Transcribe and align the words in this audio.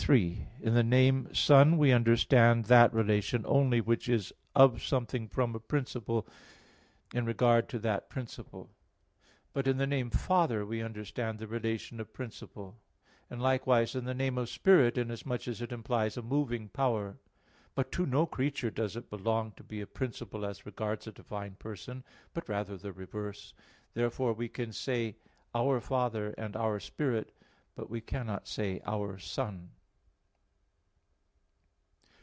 3: 0.05 0.47
In 0.61 0.73
the 0.73 0.83
name 0.83 1.31
Son 1.31 1.77
we 1.77 1.91
understand 1.91 2.65
that 2.65 2.91
relation 2.91 3.45
only 3.45 3.79
which 3.79 4.09
is 4.09 4.33
of 4.55 4.81
something 4.81 5.27
from 5.27 5.53
a 5.53 5.59
principle, 5.59 6.27
in 7.13 7.23
regard 7.23 7.69
to 7.69 7.77
that 7.77 8.09
principle: 8.09 8.71
but 9.53 9.67
in 9.67 9.77
the 9.77 9.85
name 9.85 10.09
"Father" 10.09 10.65
we 10.65 10.81
understand 10.81 11.37
the 11.37 11.45
relation 11.47 11.99
of 11.99 12.11
principle; 12.13 12.79
and 13.29 13.43
likewise 13.43 13.93
in 13.93 14.05
the 14.05 14.15
name 14.15 14.39
of 14.39 14.49
Spirit 14.49 14.97
inasmuch 14.97 15.47
as 15.47 15.61
it 15.61 15.71
implies 15.71 16.17
a 16.17 16.23
moving 16.23 16.67
power. 16.69 17.19
But 17.75 17.91
to 17.91 18.07
no 18.07 18.25
creature 18.25 18.71
does 18.71 18.95
it 18.95 19.07
belong 19.07 19.51
to 19.51 19.63
be 19.63 19.81
a 19.81 19.87
principle 19.87 20.43
as 20.47 20.65
regards 20.65 21.05
a 21.05 21.11
divine 21.11 21.57
person; 21.59 22.03
but 22.33 22.49
rather 22.49 22.75
the 22.75 22.91
reverse. 22.91 23.53
Therefore 23.93 24.33
we 24.33 24.49
can 24.49 24.71
say 24.73 25.15
"our 25.53 25.79
Father," 25.79 26.33
and 26.39 26.55
"our 26.55 26.79
Spirit"; 26.79 27.31
but 27.75 27.87
we 27.91 28.01
cannot 28.01 28.47
say 28.47 28.81
"our 28.87 29.19
Son." 29.19 29.69